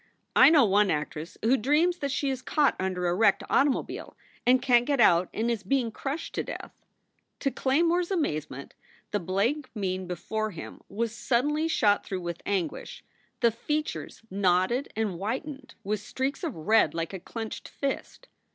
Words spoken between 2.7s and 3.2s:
under a